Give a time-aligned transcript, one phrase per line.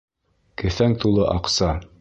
[0.61, 1.75] Кеҫәң тулы аҡса!